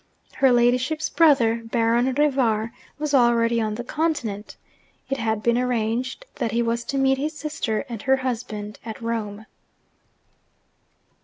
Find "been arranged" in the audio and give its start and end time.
5.43-6.25